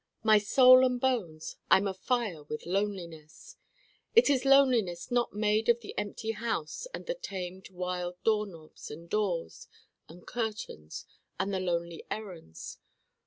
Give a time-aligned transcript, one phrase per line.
[0.23, 1.57] My Soul and bones!
[1.69, 3.57] I'm afire with Loneliness!
[4.15, 8.89] It is Loneliness not made of the Empty House and the tamed wild Door knobs
[8.89, 9.67] and Doors
[10.09, 11.05] and Curtains
[11.39, 12.79] and the Lonely Errands.